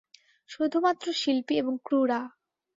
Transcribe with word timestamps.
শুধুমাত্র 0.49 1.05
শিল্পী 1.13 1.53
এবং 1.57 1.73
ক্রু 1.85 1.99
রা। 2.05 2.21